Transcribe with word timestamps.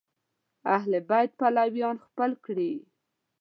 اهل 0.75 0.91
بیت 1.09 1.31
پلویان 1.39 1.97
خپل 2.05 2.31
کړي 2.45 2.71